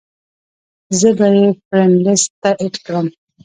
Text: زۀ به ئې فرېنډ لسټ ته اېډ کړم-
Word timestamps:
زۀ 0.99 1.09
به 1.17 1.27
ئې 1.35 1.45
فرېنډ 1.65 1.95
لسټ 2.05 2.29
ته 2.41 2.49
اېډ 2.59 2.75
کړم- 2.85 3.05